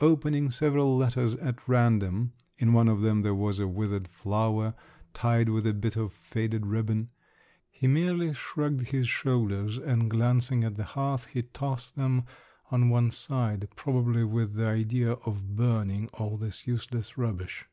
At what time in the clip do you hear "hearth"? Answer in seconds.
10.84-11.26